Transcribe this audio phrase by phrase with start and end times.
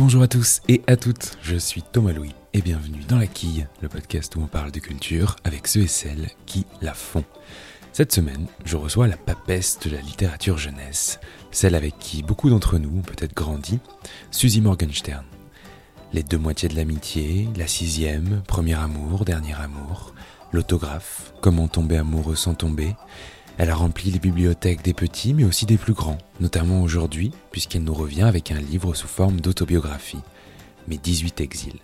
[0.00, 3.66] Bonjour à tous et à toutes, je suis Thomas Louis et bienvenue dans La Quille,
[3.82, 7.22] le podcast où on parle de culture avec ceux et celles qui la font.
[7.92, 12.78] Cette semaine, je reçois la papesse de la littérature jeunesse, celle avec qui beaucoup d'entre
[12.78, 13.78] nous ont peut-être grandi,
[14.30, 15.26] Suzy Morgenstern.
[16.14, 20.14] Les deux moitiés de l'amitié, la sixième, premier amour, dernier amour,
[20.50, 22.96] l'autographe, comment tomber amoureux sans tomber,
[23.60, 27.84] elle a rempli les bibliothèques des petits mais aussi des plus grands, notamment aujourd'hui, puisqu'elle
[27.84, 30.20] nous revient avec un livre sous forme d'autobiographie,
[30.88, 31.78] Mes 18 exils.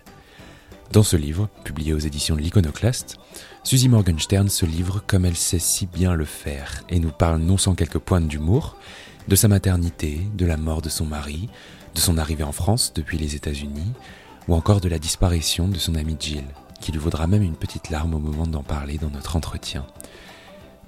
[0.91, 3.17] Dans ce livre, publié aux éditions de l'Iconoclaste,
[3.63, 7.59] Suzy Morgenstern se livre comme elle sait si bien le faire et nous parle non
[7.59, 8.75] sans quelques pointes d'humour
[9.27, 11.47] de sa maternité, de la mort de son mari,
[11.93, 13.93] de son arrivée en France depuis les États-Unis,
[14.47, 16.45] ou encore de la disparition de son ami Jill,
[16.81, 19.85] qui lui vaudra même une petite larme au moment d'en parler dans notre entretien.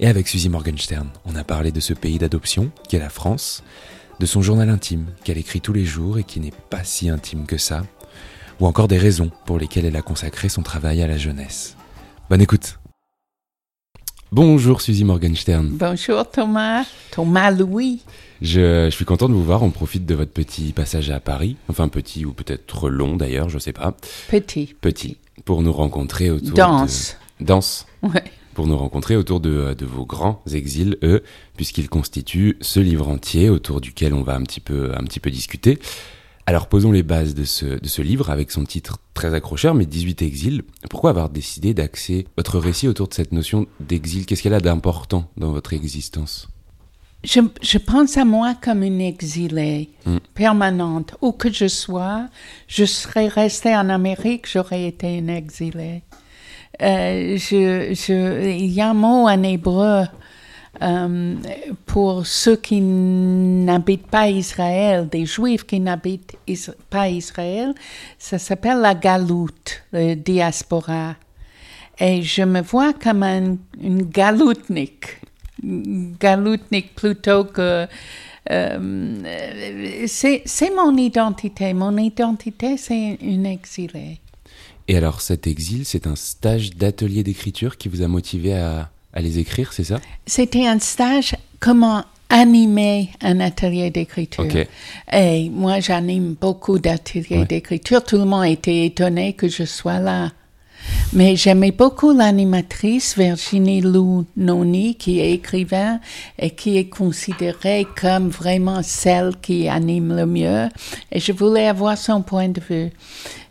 [0.01, 3.63] Et avec Suzy Morgenstern, on a parlé de ce pays d'adoption qu'est la France,
[4.21, 7.45] de son journal intime qu'elle écrit tous les jours et qui n'est pas si intime
[7.45, 7.83] que ça,
[8.61, 11.75] ou encore des raisons pour lesquelles elle a consacré son travail à la jeunesse.
[12.29, 12.79] Bonne écoute
[14.31, 15.67] Bonjour Suzy Morgenstern.
[15.69, 17.99] Bonjour Thomas, Thomas Louis.
[18.41, 21.57] Je, je, suis content de vous voir, on profite de votre petit passage à Paris,
[21.67, 23.97] enfin petit ou peut-être long d'ailleurs, je sais pas.
[24.29, 24.75] Petit.
[24.79, 27.17] Petit, pour nous rencontrer autour Danse.
[27.41, 27.45] de...
[27.47, 27.85] Danse.
[28.01, 28.23] Ouais
[28.59, 31.23] pour nous rencontrer autour de, de vos grands exils, eux,
[31.55, 35.31] puisqu'ils constituent ce livre entier autour duquel on va un petit peu, un petit peu
[35.31, 35.79] discuter.
[36.45, 39.85] Alors posons les bases de ce, de ce livre avec son titre très accrocheur, mais
[39.85, 40.63] 18 exils.
[40.89, 44.25] Pourquoi avoir décidé d'axer votre récit autour de cette notion d'exil?
[44.25, 46.49] Qu'est-ce qu'elle a d'important dans votre existence?
[47.23, 50.17] Je, je, pense à moi comme une exilée mm.
[50.33, 51.15] permanente.
[51.21, 52.27] Où que je sois,
[52.67, 56.01] je serais restée en Amérique, j'aurais été une exilée.
[56.81, 60.05] Euh, il y a un mot en hébreu
[60.81, 61.35] euh,
[61.85, 66.37] pour ceux qui n'habitent pas Israël, des Juifs qui n'habitent
[66.89, 67.73] pas Israël,
[68.17, 71.15] ça s'appelle la galoute, la diaspora.
[71.99, 75.19] Et je me vois comme un, une galoutnik,
[75.61, 77.87] galoutnik plutôt que
[78.49, 81.73] euh, c'est mon identité.
[81.73, 84.21] Mon identité, c'est une exilée.
[84.89, 89.21] Et alors cet exil, c'est un stage d'atelier d'écriture qui vous a motivé à, à
[89.21, 90.01] les écrire, c'est ça?
[90.25, 94.45] C'était un stage comment animer un atelier d'écriture.
[94.45, 94.67] Okay.
[95.13, 97.45] Et moi, j'anime beaucoup d'ateliers ouais.
[97.45, 98.03] d'écriture.
[98.03, 100.31] Tout le monde était étonné que je sois là.
[101.11, 105.99] Mais j'aimais beaucoup l'animatrice Virginie Lou Noni, qui est écrivain
[106.37, 110.69] et qui est considérée comme vraiment celle qui anime le mieux.
[111.11, 112.91] Et je voulais avoir son point de vue.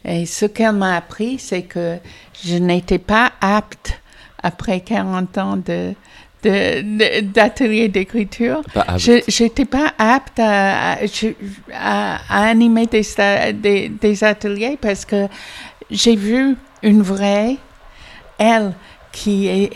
[0.05, 1.97] Et ce qu'elle m'a appris, c'est que
[2.45, 4.01] je n'étais pas apte,
[4.41, 5.95] après 40 ans de,
[7.23, 8.63] d'atelier d'écriture.
[8.97, 10.99] Je n'étais pas apte à,
[11.73, 13.03] à, à animer des,
[13.55, 15.27] des, des, ateliers parce que
[15.91, 17.57] j'ai vu une vraie,
[18.39, 18.75] elle,
[19.13, 19.71] qui est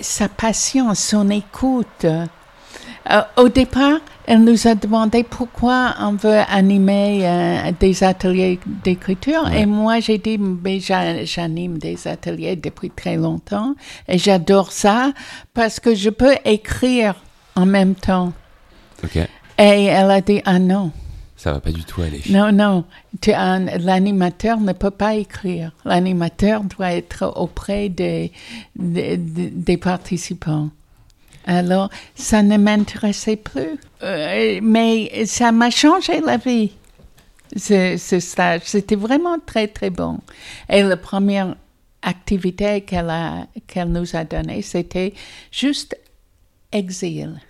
[0.00, 2.04] sa passion, son écoute.
[2.04, 9.44] Euh, au départ, elle nous a demandé pourquoi on veut animer euh, des ateliers d'écriture.
[9.44, 9.62] Ouais.
[9.62, 13.74] Et moi, j'ai dit, mais j'anime des ateliers depuis très longtemps.
[14.08, 15.12] Et j'adore ça
[15.52, 17.14] parce que je peux écrire
[17.54, 18.32] en même temps.
[19.04, 19.26] Okay.
[19.58, 20.90] Et elle a dit, ah non.
[21.36, 22.22] Ça va pas du tout aller.
[22.30, 22.84] Non, non.
[23.26, 25.72] L'animateur ne peut pas écrire.
[25.84, 28.32] L'animateur doit être auprès des,
[28.76, 30.70] des, des participants.
[31.46, 33.78] Alors, ça ne m'intéressait plus.
[34.02, 36.70] Euh, mais ça m'a changé la vie,
[37.56, 38.62] ce, ce stage.
[38.64, 40.20] C'était vraiment très, très bon.
[40.70, 41.56] Et la première
[42.02, 43.12] activité qu'elle
[43.66, 45.12] qu'elle nous a donnée, c'était
[45.50, 45.96] juste
[46.72, 47.40] exil.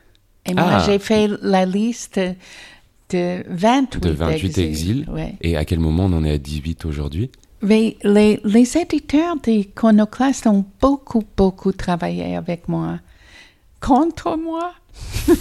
[0.46, 0.82] Et moi, Ah.
[0.86, 2.20] j'ai fait la liste
[3.14, 5.06] de 28, De 28 exils.
[5.10, 5.34] Ouais.
[5.40, 7.30] Et à quel moment on en est à 18 aujourd'hui?
[7.62, 12.98] Mais les, les éditeurs d'Iconoclast ont beaucoup, beaucoup travaillé avec moi.
[13.80, 14.72] Contre moi.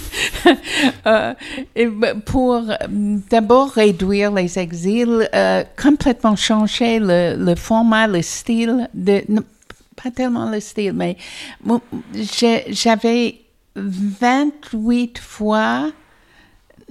[1.06, 1.34] Euh,
[1.76, 2.74] et ben, pour euh,
[3.30, 9.42] d'abord réduire les exils, euh, complètement changer le, le format, le style, de, non,
[10.02, 11.16] pas tellement le style, mais
[12.70, 13.40] j'avais
[13.76, 15.90] 28 fois,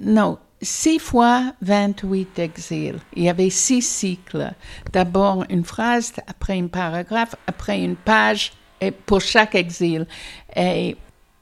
[0.00, 2.98] non, 6 fois 28 exils.
[3.14, 4.50] Il y avait six cycles.
[4.92, 10.06] D'abord une phrase, après un paragraphe, après une page, et pour chaque exil.
[10.56, 10.96] Et,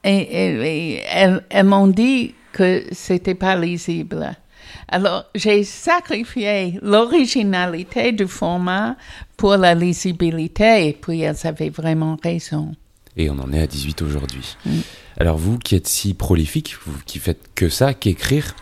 [0.04, 4.36] et, et- et elles, elles m'ont dit que c'était pas lisible.
[4.88, 8.96] Alors, j'ai sacrifié l'originalité du format
[9.36, 12.72] pour la lisibilité, et puis elles avaient vraiment raison.
[13.16, 14.56] Et on en est à 18 aujourd'hui.
[15.18, 18.54] Alors vous qui êtes si prolifique, vous qui faites que ça, qu'écrire,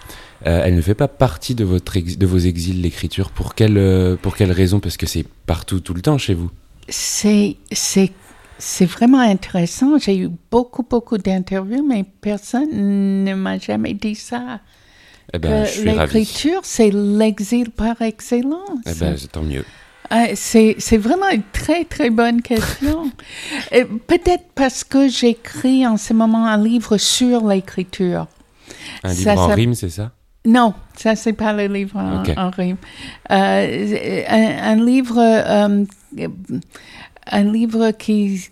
[0.47, 3.31] Euh, elle ne fait pas partie de, votre de vos exils, l'écriture.
[3.31, 4.81] Pour quelle, euh, pour quelle raison?
[4.81, 6.51] Parce que c'est partout, tout le temps chez vous.
[6.89, 7.57] C'est,
[8.87, 9.99] vraiment intéressant.
[9.99, 14.61] J'ai eu beaucoup, beaucoup d'interviews, mais personne ne m'a jamais dit ça.
[15.33, 18.81] Eh ben, l'écriture, c'est l'exil par excellence.
[18.87, 19.65] Eh ben, tant mieux.
[20.13, 23.13] Euh, c'est, c'est vraiment une très, très bonne question.
[24.09, 28.27] Peut-être parce que j'écris en ce moment un livre sur l'écriture.
[29.05, 30.11] Un livre en rime, c'est ça?
[30.47, 32.79] Non, ça c'est pas le livre en, rime.
[33.31, 35.85] Euh, un, livre, euh,
[37.27, 38.49] un livre qui,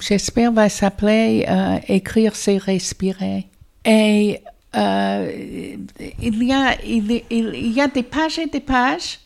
[0.00, 3.46] j'espère, va s'appeler euh, Écrire, c'est respirer.
[3.84, 4.40] Et
[4.74, 9.20] il y a, il, il, y a des pages et des pages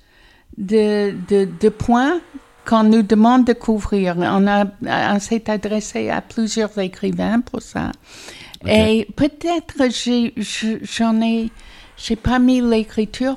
[0.56, 2.20] de, de, de points
[2.66, 4.16] qu'on nous demande de couvrir.
[4.18, 4.64] On, a,
[5.14, 7.92] on s'est adressé à plusieurs écrivains pour ça.
[8.66, 9.74] Et peut-être
[10.82, 11.50] j'en ai
[11.96, 13.36] j'ai pas mis l'écriture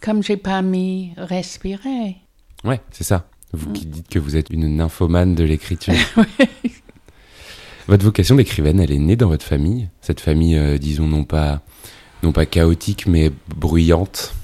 [0.00, 2.16] comme j'ai pas mis respirer.
[2.64, 3.26] Ouais, c'est ça.
[3.52, 3.90] Vous qui mm.
[3.90, 5.94] dites que vous êtes une nymphomane de l'écriture.
[7.88, 11.62] Votre vocation d'écrivaine, elle est née dans votre famille Cette famille, euh, disons, non pas,
[12.22, 14.34] non pas chaotique, mais bruyante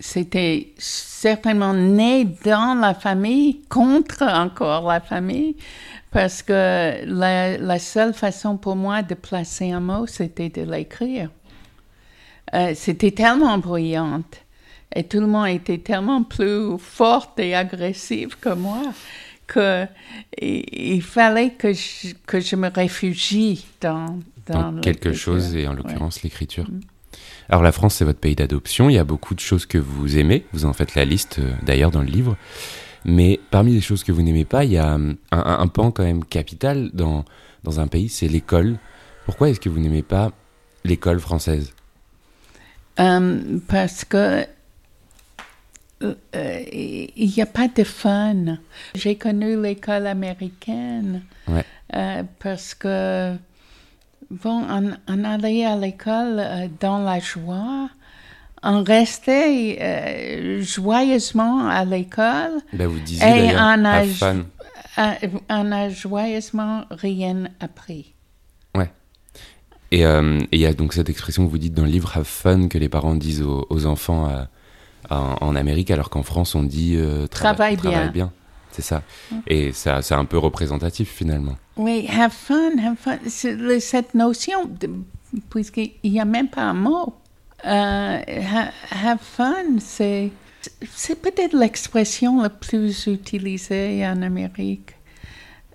[0.00, 5.56] C'était certainement né dans la famille, contre encore la famille,
[6.10, 11.30] parce que la, seule façon pour moi de placer un mot, c'était de l'écrire.
[12.54, 14.42] Euh, c'était tellement bruyante
[14.94, 18.80] et tout le monde était tellement plus forte et agressive que moi
[19.46, 19.86] que
[20.40, 26.22] il, fallait que je, que je me réfugie dans, dans, quelque chose et en l'occurrence
[26.22, 26.70] l'écriture.
[26.70, 26.80] Mm.
[27.48, 28.90] Alors la France, c'est votre pays d'adoption.
[28.90, 30.44] Il y a beaucoup de choses que vous aimez.
[30.52, 32.36] Vous en faites la liste euh, d'ailleurs dans le livre.
[33.04, 36.02] Mais parmi les choses que vous n'aimez pas, il y a hum, un, pan quand
[36.02, 37.24] même capital dans,
[37.64, 38.78] dans un pays, c'est l'école.
[39.24, 40.32] Pourquoi est-ce que vous n'aimez pas
[40.84, 41.72] l'école française?
[42.98, 44.44] Hum, Parce que
[46.02, 48.58] euh, il n'y a pas de fun.
[48.94, 51.22] J'ai connu l'école américaine
[51.94, 53.34] euh, parce que,
[54.30, 54.64] bon,
[55.08, 57.88] on, allait à l'école euh, dans la joie
[58.62, 62.60] on restait euh, joyeusement à l'école.
[62.72, 64.04] Ben vous disiez et on a,
[65.48, 68.14] on a joyeusement rien appris.
[68.74, 68.90] Ouais.
[69.90, 72.24] Et euh, il y a donc cette expression que vous dites dans le livre, have
[72.24, 74.44] fun, que les parents disent aux, enfants euh,
[75.10, 76.98] en, Amérique, alors qu'en France, on dit
[77.30, 78.08] travaille, bien.
[78.08, 78.32] bien.
[78.78, 79.02] C'est ça.
[79.32, 79.36] Mm.
[79.48, 81.56] Et ça, c'est un peu représentatif finalement.
[81.76, 83.18] Oui, have fun, have fun.
[83.26, 84.70] Cette notion,
[85.50, 87.12] puisqu'il n'y a même pas un mot
[87.66, 88.18] euh,
[89.04, 90.30] have fun, c'est,
[90.94, 94.94] c'est peut-être l'expression la plus utilisée en Amérique.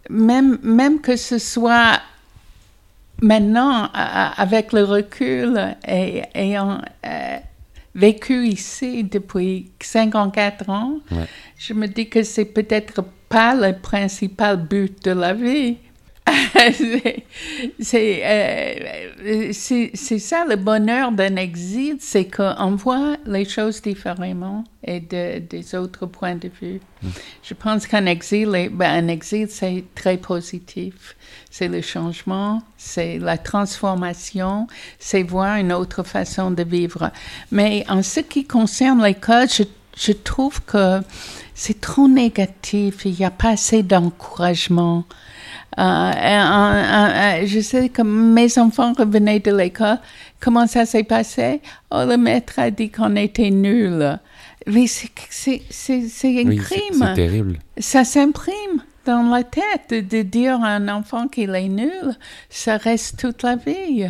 [0.09, 1.99] Même, même que ce soit
[3.21, 7.37] maintenant, avec le recul et ayant euh,
[7.95, 10.99] vécu ici depuis 54 ans,
[11.65, 15.77] je me dis que c'est peut-être pas le principal but de la vie.
[17.95, 25.39] Euh, c'est ça le bonheur d'un exil, c'est qu'on voit les choses différemment et de,
[25.39, 26.79] des autres points de vue.
[27.01, 27.07] Mm.
[27.43, 31.17] Je pense qu'un exil, ben, un exil, c'est très positif.
[31.49, 34.67] C'est le changement, c'est la transformation,
[34.99, 37.11] c'est voir une autre façon de vivre.
[37.51, 39.63] Mais en ce qui concerne l'école, je,
[39.97, 41.01] je trouve que
[41.53, 45.05] c'est trop négatif, il n'y a pas assez d'encouragement.
[45.79, 49.99] Euh, je sais que mes enfants revenaient de l'école.
[50.39, 51.61] Comment ça s'est passé?
[51.91, 54.19] Oh, le maître a dit qu'on était nuls.
[54.67, 56.99] Mais c'est un crime.
[56.99, 57.59] C'est terrible.
[57.77, 62.17] Ça s'imprime dans la tête de dire à un enfant qu'il est nul.
[62.49, 64.09] Ça reste toute la vie.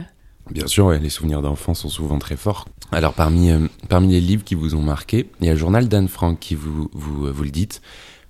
[0.53, 2.67] Bien sûr, les souvenirs d'enfants sont souvent très forts.
[2.91, 5.87] Alors, parmi, euh, parmi les livres qui vous ont marqué, il y a le journal
[5.87, 7.81] d'Anne Frank qui, vous, vous, vous le dites,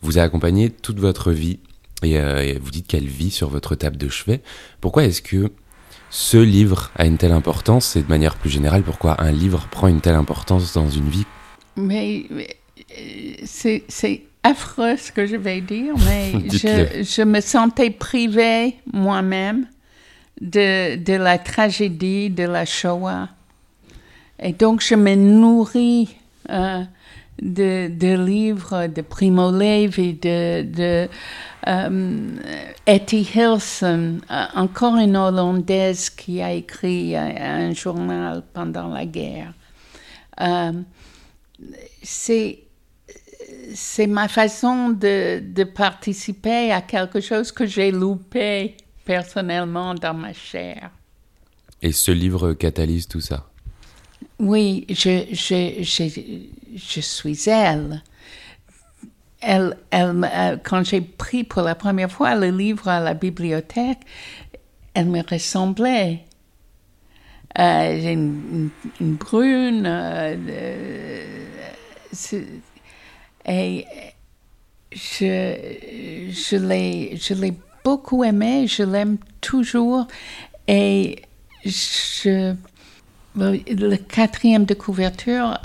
[0.02, 1.60] vous a accompagné toute votre vie
[2.06, 4.42] euh, et, vous dites qu'elle vit sur votre table de chevet.
[4.80, 5.52] Pourquoi est-ce que
[6.10, 7.98] ce livre a une telle importance?
[7.98, 11.26] Et de manière plus générale, pourquoi un livre prend une telle importance dans une vie?
[11.76, 18.76] Mais, euh, c'est affreux ce que je vais dire, mais je, je, me sentais privée
[18.92, 19.68] moi-même
[20.42, 23.30] de, de la tragédie de la Shoah.
[24.40, 26.16] Et donc je me nourris
[26.50, 26.84] euh,
[27.42, 31.10] de, de, livres de Primo Levi, de, de
[31.66, 32.40] um,
[32.86, 39.54] Etty Hilson, uh, encore une Hollandaise qui a écrit un journal pendant la guerre.
[42.02, 42.60] C'est
[43.74, 48.76] c'est ma façon de, de, participer à quelque chose que j'ai loupé
[49.06, 50.92] personnellement dans ma chair.
[51.82, 53.50] Et ce livre catalyse tout ça
[54.40, 58.02] Oui, je, je, je, je suis elle.
[59.42, 64.00] Elle, elle, euh, quand j'ai pris pour la première fois le livre à la bibliothèque,
[64.94, 66.24] elle me ressemblait.
[67.60, 68.70] Euh, une,
[69.00, 69.84] une, brune.
[69.86, 70.36] Euh,
[73.46, 73.86] et
[74.92, 80.08] je, je l'ai beaucoup aimé, je l'aime toujours.
[80.68, 81.22] Et
[81.66, 82.56] je,
[83.36, 85.60] le quatrième de couverture,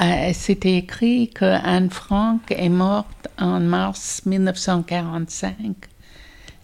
[0.00, 5.74] euh, c'était écrit que Anne Frank est morte en mars 1945.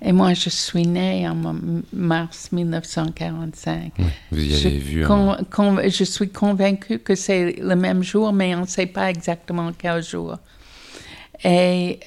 [0.03, 1.37] Et moi, je suis née en
[1.93, 3.93] mars 1945.
[4.31, 5.05] vous y avez vu.
[5.05, 10.03] je suis convaincue que c'est le même jour, mais on ne sait pas exactement quel
[10.03, 10.39] jour.
[11.45, 12.01] Et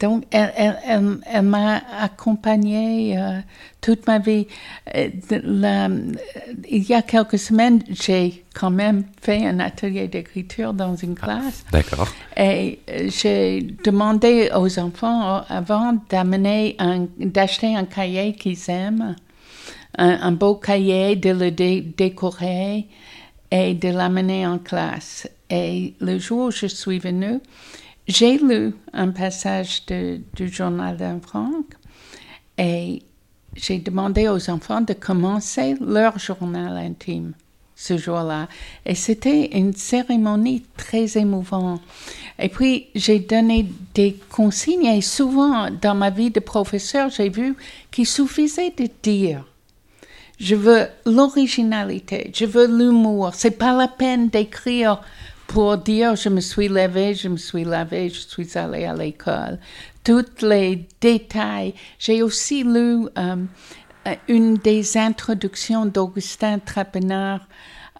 [0.00, 3.40] donc, elle, elle, elle, m'a accompagnée euh,
[3.80, 4.46] toute ma vie.
[4.94, 5.88] Euh, la,
[6.68, 11.24] il y a quelques semaines, j'ai quand même fait un atelier d'écriture dans une ah,
[11.24, 11.64] classe.
[11.70, 12.08] D'accord.
[12.36, 16.76] Et euh, j'ai demandé aux enfants avant d'amener
[17.18, 19.16] d'acheter un cahier qu'ils aiment,
[19.96, 22.88] un, beau cahier, de le décorer
[23.50, 25.28] et de l'amener en classe.
[25.50, 27.40] Et le jour où je suis venue,
[28.06, 31.64] j'ai lu un passage du journal d'Anne Frank
[32.58, 33.02] et
[33.54, 37.32] j'ai demandé aux enfants de commencer leur journal intime
[37.76, 38.48] ce jour-là.
[38.86, 41.80] Et c'était une cérémonie très émouvante.
[42.38, 47.56] Et puis, j'ai donné des consignes et souvent dans ma vie de professeur, j'ai vu
[47.90, 49.44] qu'il suffisait de dire
[50.38, 53.30] je veux l'originalité, je veux l'humour.
[53.34, 55.00] C'est pas la peine d'écrire
[55.46, 59.58] pour dire je me suis levé, je me suis lavé, je suis allé à l'école.
[60.02, 61.74] Tous les détails.
[61.98, 63.36] J'ai aussi lu euh,
[64.28, 67.46] une des introductions d'Augustin Trapenard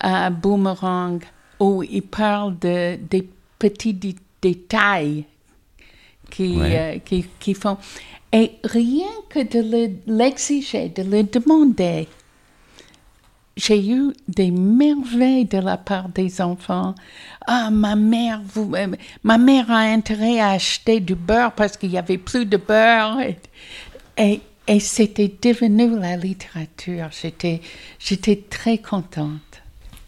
[0.00, 1.22] à Boomerang
[1.60, 3.96] où il parle de, des petits
[4.42, 5.24] détails
[6.30, 7.78] qui, euh, qui, qui, font.
[8.32, 12.08] Et rien que de l'exiger, de le demander,
[13.56, 16.94] j'ai eu des merveilles de la part des enfants.
[17.46, 18.88] Ah, ma mère, vous, euh,
[19.22, 23.18] ma mère a intérêt à acheter du beurre parce qu'il y avait plus de beurre.
[24.16, 27.10] Et, et, c'était devenu la littérature.
[27.12, 29.62] J'étais très contente.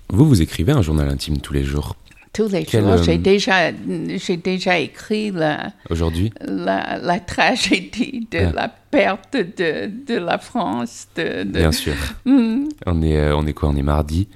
[0.08, 1.96] Vous, vous écrivez un journal intime tous les jours
[2.36, 3.02] tous les jours.
[3.02, 6.30] J'ai euh, déjà, j'ai déjà écrit la, aujourd'hui?
[6.42, 8.52] la, la, tragédie de ah.
[8.54, 11.08] la perte de, de la France.
[11.16, 11.94] De, Bien sûr.
[12.26, 12.66] Hmm.
[12.84, 13.70] On est, euh, on est quoi?
[13.70, 14.28] On est mardi?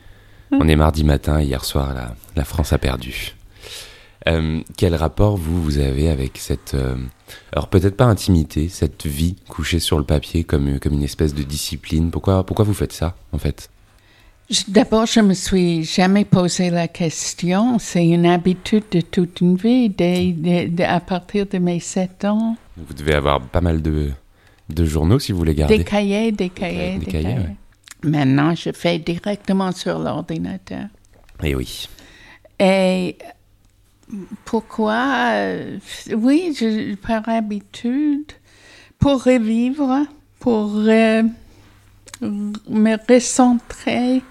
[0.50, 1.40] On est mardi matin.
[1.42, 3.34] Hier soir, la, la France a perdu.
[4.28, 6.76] Euh, quel rapport vous vous avez avec cette,
[7.52, 11.42] alors peut-être pas intimité, cette vie couchée sur le papier comme comme une espèce de
[11.42, 12.10] discipline?
[12.10, 13.70] Pourquoi pourquoi vous faites ça en fait?
[14.66, 17.78] D'abord, je me suis jamais posé la question.
[17.78, 20.34] C'est une habitude de toute une vie, dès,
[20.84, 22.56] à partir de mes 7 ans.
[22.76, 24.10] Vous devez avoir pas mal de,
[24.68, 25.78] de journaux si vous les gardez.
[25.78, 27.36] Des cahiers, des cahiers, des, cahiers.
[28.02, 30.86] Maintenant, je fais directement sur l'ordinateur.
[31.44, 31.88] Et eh oui.
[32.58, 33.16] Et
[34.44, 35.78] pourquoi euh,
[36.12, 38.32] Oui, je, par habitude,
[38.98, 40.06] pour revivre,
[40.40, 41.22] pour euh,
[42.20, 44.22] me recentrer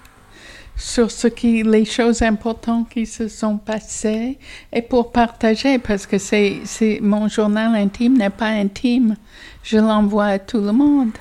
[0.79, 4.37] sur ce qui, les choses importantes qui se sont passées
[4.71, 9.17] et pour partager parce que c'est, c'est mon journal intime n'est pas intime.
[9.61, 11.11] Je l'envoie à tout le monde.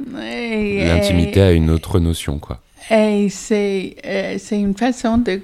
[0.00, 2.60] L'intimité a une autre notion, quoi.
[2.90, 5.40] Et c'est, euh, c'est une façon de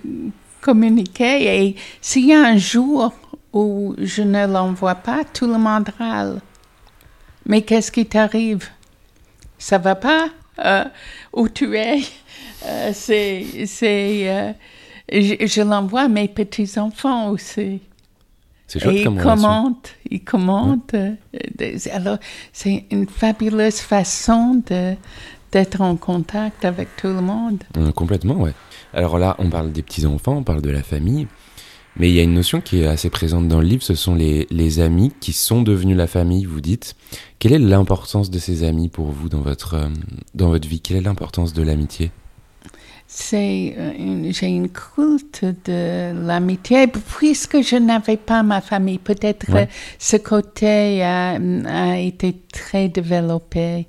[0.61, 1.67] communiquer.
[1.67, 3.13] Et s'il y a un jour
[3.53, 6.41] où je ne l'envoie pas, tout le monde râle.
[7.47, 8.69] Mais qu'est-ce qui t'arrive?
[9.59, 10.27] Ça va pas?
[10.65, 10.85] Euh,
[11.33, 12.01] où tu es?
[12.67, 14.53] Euh, c'est, c'est, euh,
[15.13, 17.81] je, l'envoie à mes petits-enfants aussi.
[18.67, 20.95] C'est chouette Et ils commentent, ils commentent.
[20.95, 21.15] Euh,
[21.93, 22.19] alors,
[22.53, 24.95] c'est une fabuleuse façon de,
[25.53, 27.63] d'être en contact avec tout le monde.
[27.95, 28.55] complètement, ouais.
[28.95, 31.27] Alors là, on parle des petits-enfants, on parle de la famille.
[31.97, 34.17] Mais il y a une notion qui est assez présente dans le livre, ce sont
[34.17, 36.97] les, les amis qui sont devenus la famille, vous dites.
[37.39, 39.89] Quelle est l'importance de ces amis pour vous dans votre,
[40.35, 40.81] dans votre vie?
[40.81, 42.11] Quelle est l'importance de l'amitié?
[43.07, 49.47] C'est euh, j'ai une culte de l'amitié puisque je n'avais pas ma famille peut-être
[49.99, 53.87] ce côté a, a, été très développé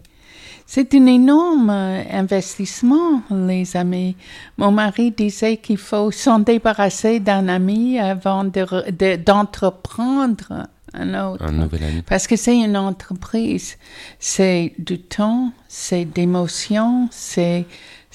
[0.67, 4.15] c'est un énorme investissement les amis
[4.57, 11.43] mon mari disait qu'il faut s'en débarrasser d'un ami avant d'entreprendre un autre.
[11.43, 12.01] Un nouvel ami.
[12.01, 13.77] Parce que c'est une entreprise.
[14.19, 17.65] C'est du temps, c'est d'émotions, c'est,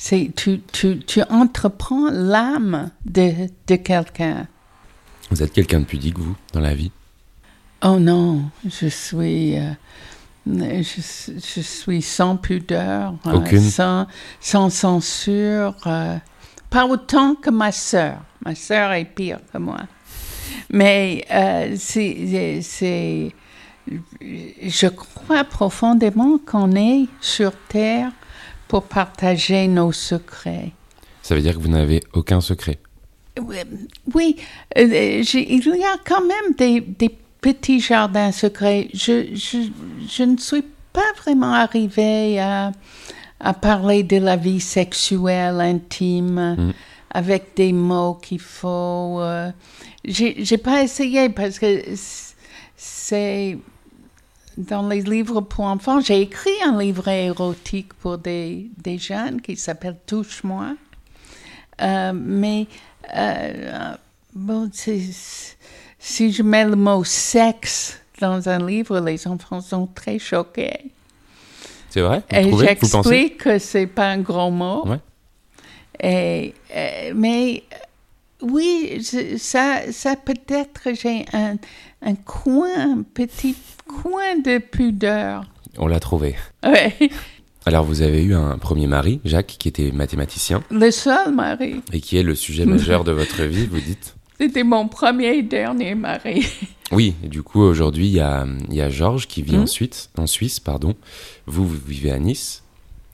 [0.02, 4.48] c'est, tu, tu, tu entreprends l'âme de, de quelqu'un.
[5.30, 6.90] Vous êtes quelqu'un de pudique, vous, dans la vie?
[7.84, 9.74] Oh non, je suis, euh,
[10.46, 11.02] je,
[11.54, 13.60] je suis sans pudeur, euh, Aucune.
[13.60, 14.06] sans,
[14.40, 16.16] sans censure, euh,
[16.70, 18.22] pas autant que ma sœur.
[18.42, 19.80] Ma sœur est pire que moi.
[20.70, 23.34] Mais euh, c'est,
[23.86, 28.12] je crois profondément qu'on est sur Terre
[28.70, 30.70] pour partager nos secrets.
[31.22, 32.78] Ça veut dire que vous n'avez aucun secret.
[33.40, 33.56] Oui,
[34.14, 34.36] Oui,
[34.78, 37.10] euh, il y a quand même des, des
[37.40, 38.88] petits jardins secrets.
[38.94, 39.58] Je, je,
[40.08, 42.70] je ne suis pas vraiment arrivée à,
[43.40, 46.72] à parler de la vie sexuelle intime Mm.
[47.12, 49.18] avec des mots qu'il faut.
[49.20, 49.50] euh,
[50.04, 51.82] j'ai pas essayé parce que
[52.76, 53.58] c'est
[54.60, 56.00] dans les livres pour enfants.
[56.00, 60.74] J'ai écrit un livre érotique pour des, des jeunes qui s'appelle Touche-moi.
[61.80, 62.66] Euh, mais
[63.16, 63.94] euh,
[64.34, 70.90] bon, si je mets le mot sexe dans un livre, les enfants sont très choqués.
[71.88, 72.22] C'est vrai?
[72.30, 74.86] Vous Et j'explique que c'est pas un gros mot.
[74.86, 75.00] Ouais.
[76.02, 77.64] Et, euh, mais
[78.42, 81.56] oui, je- ça, ça peut-être j'ai un,
[82.02, 83.54] un coin, un petit
[83.86, 85.44] coin de pudeur.
[85.78, 86.36] On l'a trouvé.
[86.64, 86.94] Ouais.
[87.66, 91.82] Alors, vous avez eu un premier mari, Jacques, qui était mathématicien Le seul mari.
[91.92, 95.42] et qui est le sujet majeur de votre vie, vous dites C'était mon premier et
[95.42, 96.46] dernier mari.
[96.92, 99.66] Oui, et du coup, aujourd'hui, il y a, y a Georges qui vit en, Mhm.
[99.68, 100.58] Suisse, en Suisse.
[100.58, 100.94] Pardon.
[101.46, 102.64] Vous, vous vivez à Nice.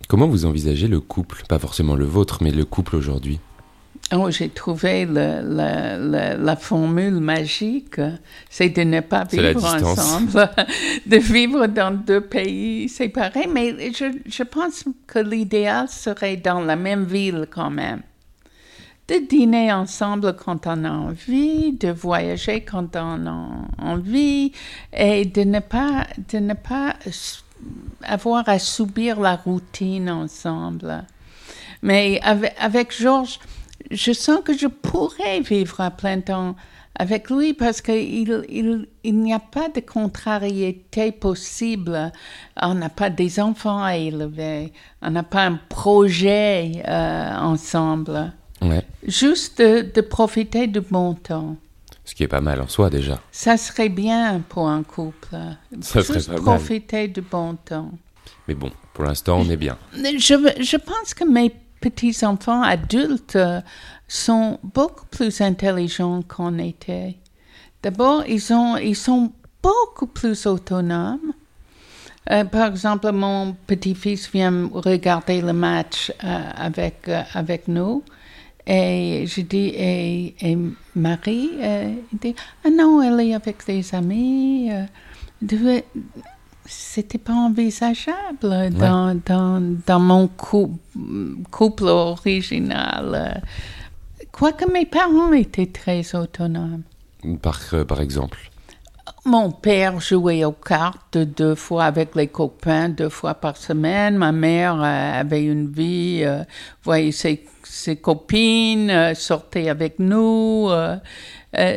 [0.09, 1.43] Comment vous envisagez le couple?
[1.49, 3.39] Pas forcément le vôtre, mais le couple aujourd'hui
[4.13, 8.01] Oh, j'ai trouvé le- le- le- la formule magique,
[8.49, 9.61] c'est de ne pas vivre
[9.93, 10.49] ensemble,
[11.07, 13.49] de vivre dans deux pays séparés.
[13.53, 18.03] Mais je, je pense que l'idéal serait dans la même ville quand même.
[19.09, 23.49] De dîner ensemble quand on a envie, de voyager quand on a
[23.79, 24.53] envie,
[24.93, 26.95] et de ne pas, de ne pas
[28.05, 31.05] avoir à subir la routine ensemble.
[31.83, 33.39] Mais avec, avec Georges,
[33.91, 36.57] je sens que je pourrais vivre à plein temps
[36.99, 42.13] avec lui parce qu'il il, il n'y a pas de contrariété possible.
[42.61, 44.73] On n'a pas des enfants à élever,
[45.03, 48.33] on n'a pas un projet euh, ensemble.
[48.63, 48.83] Ouais.
[49.07, 51.57] Juste de, de profiter du bon temps.
[52.05, 53.21] Ce qui est pas mal en soi, déjà.
[53.33, 55.37] Ça serait bien pour un couple.
[55.81, 56.43] Ça serait pas mal.
[56.43, 57.91] profiter du bon temps.
[58.49, 59.77] Mais bon, pour l'instant, on est bien.
[59.93, 61.53] Je, je pense que mes
[61.91, 63.61] petits-enfants adultes euh,
[64.09, 67.17] sont beaucoup plus intelligents qu'on était.
[67.83, 71.33] D'abord, ils, ont, ils sont beaucoup plus autonomes.
[72.31, 78.03] Euh, par exemple, mon petit-fils vient regarder le match euh, avec, avec nous.
[78.67, 80.59] Et je dis, et, et
[80.97, 84.73] Marie, ah non, elle est avec des amis.
[86.69, 90.79] C'était pas envisageable dans, dans, dans mon cou-
[91.51, 93.43] couple original.
[94.33, 96.83] Quoique mes parents étaient très autonomes.
[97.43, 98.39] Par, euh, par exemple.
[99.25, 104.17] Mon père jouait aux cartes deux fois avec les copains, deux fois par semaine.
[104.17, 106.43] Ma mère euh, avait une vie, euh,
[106.85, 110.69] voyait ses, ses copines, euh, sortait avec nous.
[110.71, 110.97] euh,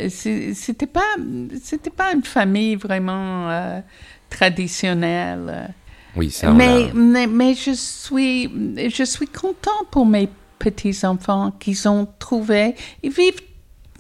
[0.10, 1.15] c'était pas,
[1.63, 3.82] c'était pas une famille vraiment
[4.29, 5.73] traditionnelle.
[6.15, 8.49] Oui, ça, Mais, l'a- mais, mais je suis,
[8.89, 12.75] je suis content pour mes petits-enfants qu'ils ont trouvé.
[13.03, 13.41] Ils vivent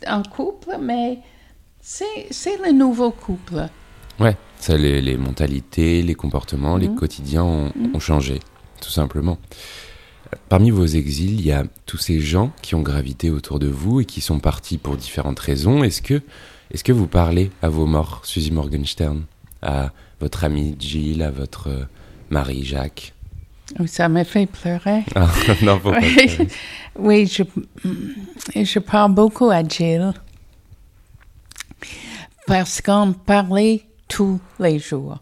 [0.07, 1.19] en couple, mais
[1.81, 3.67] c'est, le nouveau couple.
[4.19, 6.95] Ouais, ça, les, les mentalités, les comportements, les Mhm.
[6.95, 8.39] quotidiens ont, ont changé,
[8.81, 9.37] tout simplement.
[10.47, 14.01] Parmi vos exils, il y a tous ces gens qui ont gravité autour de vous
[14.01, 15.83] et qui sont partis pour différentes raisons.
[15.83, 16.21] Est-ce que,
[16.71, 19.23] est-ce que vous parlez à vos morts, Suzy Morgenstern,
[19.61, 21.83] à votre ami Jill, à votre euh,
[22.29, 23.13] mari Jacques
[23.85, 25.03] Ça me fait pleurer.
[25.15, 25.29] Ah,
[25.61, 26.37] non, Oui,
[26.97, 27.43] oui, je,
[28.55, 30.13] je parle beaucoup à Jill
[32.47, 35.19] parce qu'on parlait tous les jours.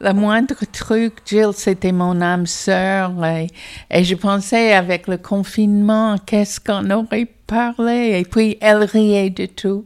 [0.00, 3.48] Le moindre truc, Jill, c'était mon âme sœur et,
[3.90, 8.18] et je pensais avec le confinement, qu'est-ce qu'on aurait parlé?
[8.18, 9.84] Et puis elle riait de tout.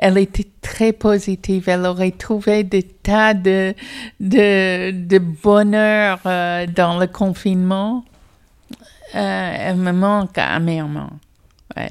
[0.00, 1.68] Elle était très positive.
[1.68, 3.74] Elle aurait trouvé des tas de,
[4.20, 8.04] de, de bonheur euh, dans le confinement.
[9.14, 11.10] Euh, elle me manque amèrement.
[11.76, 11.90] Ouais.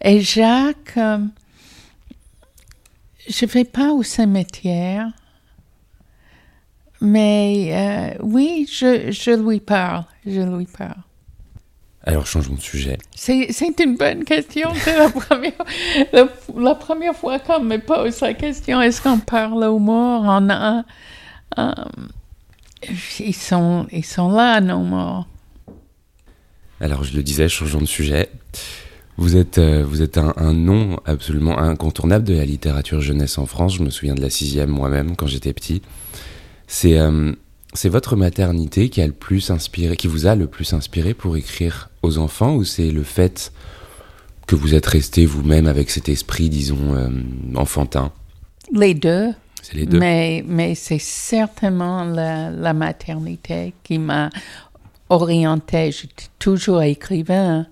[0.00, 1.18] Et Jacques, euh,
[3.28, 5.08] je vais pas au cimetière,
[7.00, 11.02] mais euh, oui, je, je lui parle, je lui parle.
[12.08, 12.96] Alors changeons de sujet.
[13.14, 14.70] C'est une bonne question.
[14.76, 15.52] C'est la première,
[16.14, 20.22] la, la première fois qu'on me pose la question, est-ce qu'on parle aux morts?
[20.24, 20.84] On a,
[21.58, 21.72] euh,
[23.20, 25.28] ils, sont, ils sont là, nos morts.
[26.80, 28.30] Alors je le disais, changeons de sujet.
[29.18, 33.44] Vous êtes, euh, vous êtes un, un nom absolument incontournable de la littérature jeunesse en
[33.44, 33.74] France.
[33.76, 35.82] Je me souviens de la sixième moi-même quand j'étais petit.
[36.68, 37.32] C'est euh,
[37.74, 41.36] c'est votre maternité qui a le plus inspiré, qui vous a le plus inspiré pour
[41.36, 43.52] écrire aux enfants, ou c'est le fait
[44.46, 47.08] que vous êtes resté vous-même avec cet esprit, disons, euh,
[47.54, 48.12] enfantin?
[48.72, 49.28] Les deux.
[49.62, 49.98] C'est les deux.
[49.98, 54.30] Mais, mais c'est certainement la, la maternité qui m'a
[55.10, 55.92] orientée.
[55.92, 57.66] J'étais toujours écrivain.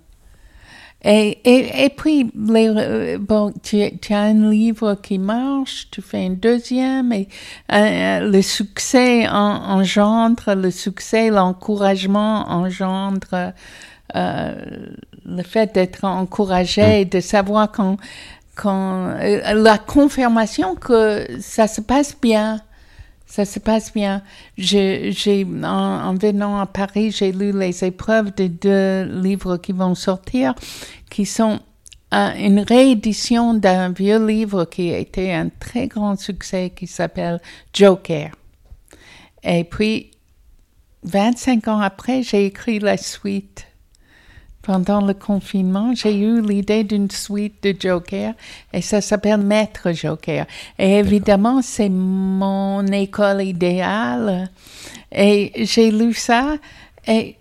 [1.08, 6.02] Et, et, et puis, les, euh, bon, tu, tu as un livre qui marche, tu
[6.02, 7.28] fais un deuxième, et
[7.72, 13.52] euh, le succès en- engendre, le succès, l'encouragement engendre
[14.16, 14.54] euh,
[15.24, 17.98] le fait d'être encouragé, de savoir qu'on,
[18.60, 22.60] qu'on, euh, la confirmation que ça se passe bien.
[23.26, 24.22] Ça se passe bien.
[24.56, 29.94] J'ai, en, en venant à Paris, j'ai lu les épreuves de deux livres qui vont
[29.94, 30.54] sortir,
[31.10, 31.60] qui sont
[32.14, 37.40] euh, une réédition d'un vieux livre qui a été un très grand succès, qui s'appelle
[37.72, 38.30] Joker.
[39.42, 40.12] Et puis,
[41.02, 43.66] 25 ans après, j'ai écrit la suite.
[44.66, 48.34] Pendant le confinement, j'ai eu l'idée d'une suite de Joker
[48.72, 50.44] et ça s'appelle Maître Joker.
[50.76, 54.50] Et évidemment, c'est mon école idéale.
[55.12, 56.56] Et j'ai lu ça
[57.06, 57.36] et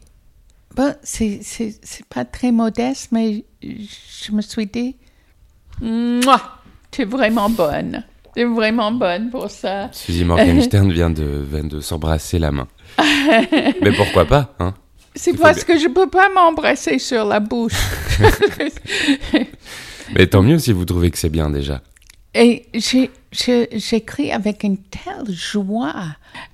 [0.75, 4.95] bon, c'est, c'est, c'est pas très modeste, mais je me suis dit,
[5.81, 6.61] Mouah,
[6.91, 8.03] tu es vraiment bonne.
[8.35, 9.89] Tu es vraiment bonne pour ça.
[9.91, 12.67] Suzy Morgenstern vient de, vient de s'embrasser la main.
[13.81, 14.75] Mais pourquoi pas, hein?
[15.15, 17.73] C'est parce bien- que je peux pas m'embrasser sur la bouche.
[20.15, 21.81] Mais tant mieux si vous trouvez que c'est bien déjà.
[22.33, 22.65] Et
[23.71, 25.93] j'écris avec une telle joie.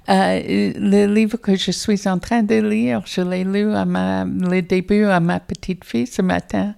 [0.10, 4.26] Euh, le livre que je suis en train de lire, je l'ai lu à ma,
[4.26, 6.76] le début à ma petite fille ce matin.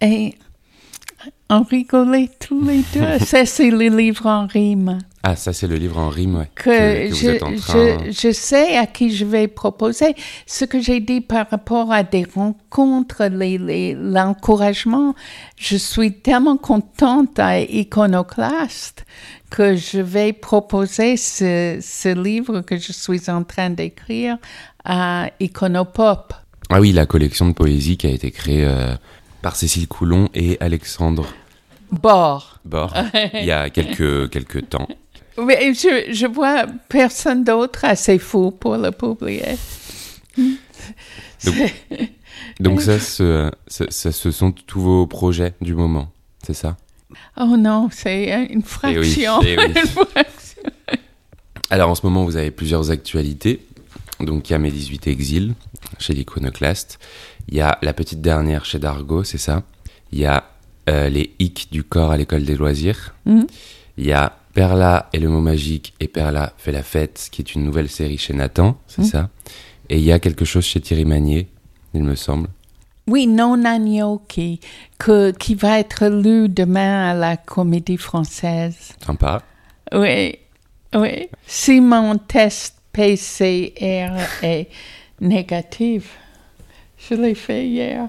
[0.00, 0.34] Et
[1.50, 3.18] on rigolait tous les deux.
[3.24, 4.98] Ça, c'est le livre en rime.
[5.24, 6.48] Ah, ça c'est le livre en rime, ouais.
[6.54, 7.98] que, je, êtes en train...
[8.06, 10.14] je, je sais à qui je vais proposer.
[10.46, 15.14] Ce que j'ai dit par rapport à des rencontres, l'encouragement,
[15.56, 19.04] je suis tellement contente à Iconoclaste
[19.50, 24.38] que je vais proposer ce, ce livre que je suis en train d'écrire
[24.84, 26.32] à Iconopop.
[26.70, 28.94] Ah oui, la collection de poésie qui a été créée euh,
[29.42, 31.26] par Cécile Coulon et Alexandre
[31.90, 32.60] Bord.
[32.64, 32.94] Bord
[33.34, 34.88] il y a quelques, quelques temps.
[35.42, 39.56] Mais je, je vois personne d'autre assez fou pour le publier.
[41.44, 41.74] Donc,
[42.58, 46.10] donc ça, ce, ça, ça, ce sont tous vos projets du moment,
[46.44, 46.76] c'est ça?
[47.40, 49.40] Oh non, c'est une fraction.
[49.42, 49.64] eh oui.
[49.76, 50.62] Une fraction.
[51.70, 53.60] Alors en ce moment, vous avez plusieurs actualités.
[54.20, 55.54] Donc il y a Mes 18 exils
[55.98, 56.98] chez l'Iconoclaste.
[57.48, 59.62] Il y a La petite dernière chez Dargo, c'est ça?
[60.12, 60.44] Il y a
[60.88, 63.14] euh, Les Hic du corps à l'école des loisirs.
[63.26, 63.46] Mhm.
[63.96, 67.54] Il y a Perla et le mot magique et Perla fait la fête, qui est
[67.54, 69.08] une nouvelle série chez Nathan, c'est Mhm.
[69.08, 69.30] ça?
[69.90, 71.48] Et il y a quelque chose chez Thierry Magnier,
[71.94, 72.48] il me semble.
[73.06, 73.56] Oui, Non
[74.98, 78.90] que, qui va être lu demain à la Comédie Française.
[79.04, 79.42] Sympa.
[79.94, 80.36] Oui,
[80.94, 81.28] oui.
[81.46, 84.10] Si mon test PCR
[84.42, 84.68] est
[85.20, 86.18] négatif,
[86.96, 88.08] je l'ai fait hier.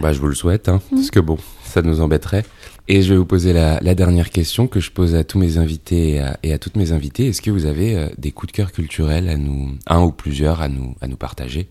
[0.00, 2.44] Bah, je vous le souhaite, hein, parce que bon, ça nous embêterait.
[2.86, 5.56] Et je vais vous poser la, la dernière question que je pose à tous mes
[5.56, 7.28] invités et à, et à toutes mes invitées.
[7.28, 10.60] Est-ce que vous avez euh, des coups de cœur culturels à nous, un ou plusieurs
[10.60, 11.68] à nous, à nous partager?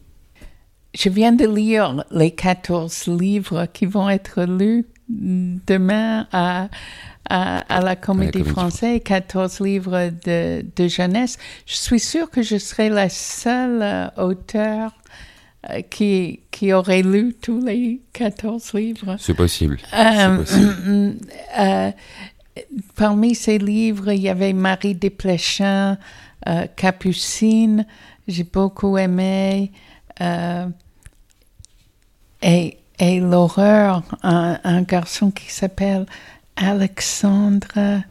[0.96, 6.70] Je viens de lire les 14 livres qui vont être lus demain à,
[7.30, 11.38] à, à la Comédie Comédie Française, 14 livres de, de jeunesse.
[11.66, 14.92] Je suis sûre que je serai la seule euh, auteure
[15.70, 19.16] euh, qui, qui aurait lu tous les 14 livres.
[19.18, 19.78] C'est possible.
[19.94, 21.16] Euh, possible.
[21.58, 21.92] euh,
[22.96, 25.98] parmi ces livres, il y avait Marie Desplechin,
[26.76, 27.86] Capucine,
[28.28, 29.72] j'ai beaucoup aimé,
[32.42, 36.06] et, et l'horreur, un, un garçon qui s'appelle
[36.56, 38.02] Alexandre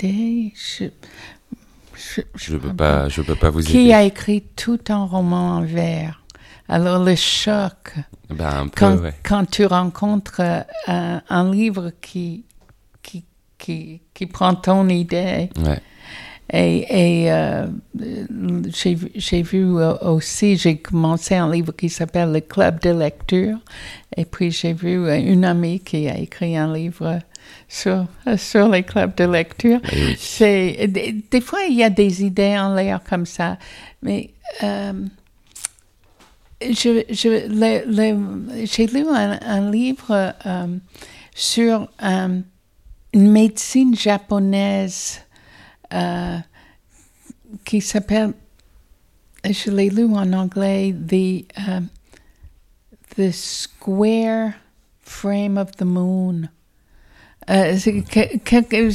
[0.00, 0.84] Chardet, je,
[1.94, 3.92] je, Je peux pas, je peux pas vous qui aider.
[3.92, 6.22] a écrit tout un roman en vers.
[6.68, 7.94] Alors le choc,
[8.30, 9.14] Bah, un peu, quand, ouais.
[9.22, 12.44] quand tu rencontres euh, un, un livre qui
[13.62, 15.50] qui, qui prend ton idée.
[15.66, 15.80] Ouais.
[16.52, 17.66] Et, et euh,
[18.66, 23.58] j'ai vu- euh, aussi, j'ai commencé un livre qui s'appelle Le Club de lecture.
[24.16, 27.20] Et puis j'ai vu euh, une amie qui a écrit un livre
[27.68, 29.80] sur, sur les clubs de lecture.
[29.92, 30.16] Eh oui.
[30.18, 33.56] C'est, des, des fois, il y a des idées en l'air comme ça.
[34.02, 34.30] Mais
[34.64, 34.92] euh,
[36.60, 40.66] je, je, j'ai lu un, un livre euh,
[41.34, 42.40] sur euh,
[43.14, 45.20] une médecine japonaise
[45.92, 46.38] euh,
[47.64, 48.32] qui s'appelle,
[49.44, 51.88] je l'ai lu en anglais, The, um,
[53.16, 54.52] the Square
[55.00, 56.48] Frame of the Moon.
[57.48, 58.90] Euh, je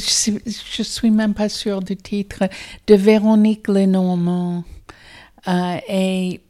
[0.76, 2.48] je suis même pas sûre du titre,
[2.86, 4.64] de Véronique Lenormand.
[5.48, 6.40] Euh, et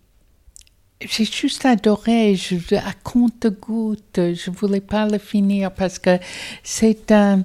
[1.01, 6.19] j'ai juste adoré, je, à compte goutte, je voulais pas le finir parce que
[6.63, 7.45] c'est un,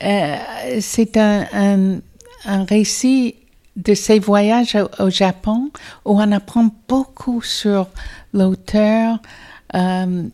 [0.00, 1.98] un,
[2.44, 3.36] un récit
[3.76, 5.70] de ses voyages au, au Japon
[6.04, 7.88] où on apprend beaucoup sur
[8.32, 9.18] l'auteur,
[9.74, 10.28] euh,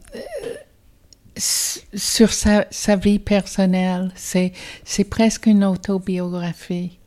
[1.37, 4.11] sur sa, sa vie personnelle.
[4.17, 4.53] C'est,
[4.85, 6.99] c'est presque une autobiographie.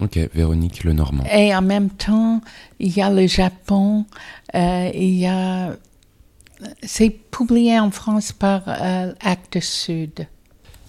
[0.00, 1.24] Ok, Véronique Lenormand.
[1.32, 2.40] Et en même temps,
[2.80, 4.04] il y a le Japon,
[4.54, 5.76] euh, il y a...
[6.82, 10.26] C'est publié en France par euh, Actes Sud.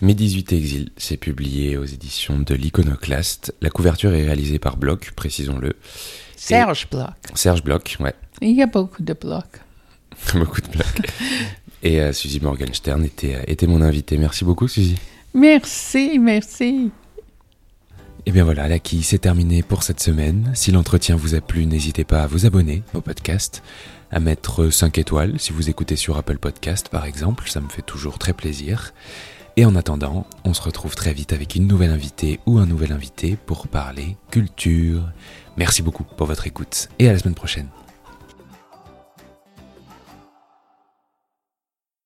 [0.02, 3.56] Mes 18 exils, c'est publié aux éditions de l'Iconoclaste.
[3.62, 5.74] La couverture est réalisée par Bloch, précisons-le.
[6.36, 7.14] Serge Bloch.
[7.34, 9.62] Serge Bloch, ouais, Il y a beaucoup de blocs.
[10.34, 11.02] beaucoup de Bloch.
[11.82, 14.18] Et euh, Suzy Morgenstern était, euh, était mon invitée.
[14.18, 14.96] Merci beaucoup, Suzy.
[15.34, 16.92] Merci, merci.
[18.26, 20.52] Et bien voilà, la quille, c'est terminé pour cette semaine.
[20.56, 23.64] Si l'entretien vous a plu, n'hésitez pas à vous abonner au podcast,
[24.12, 27.82] à mettre 5 étoiles si vous écoutez sur Apple Podcast par exemple, ça me fait
[27.82, 28.94] toujours très plaisir.
[29.58, 32.92] Et en attendant, on se retrouve très vite avec une nouvelle invitée ou un nouvel
[32.92, 35.04] invité pour parler culture.
[35.56, 37.68] Merci beaucoup pour votre écoute et à la semaine prochaine.